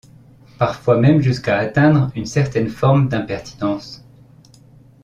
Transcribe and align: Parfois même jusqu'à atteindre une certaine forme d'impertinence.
Parfois 0.57 0.97
même 0.97 1.21
jusqu'à 1.21 1.57
atteindre 1.59 2.09
une 2.15 2.25
certaine 2.25 2.69
forme 2.69 3.07
d'impertinence. 3.07 4.03